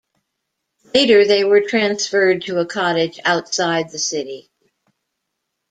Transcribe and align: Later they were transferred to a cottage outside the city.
Later 0.95 1.27
they 1.27 1.43
were 1.43 1.61
transferred 1.61 2.41
to 2.45 2.57
a 2.59 2.65
cottage 2.65 3.19
outside 3.23 3.91
the 3.91 3.99
city. 3.99 4.49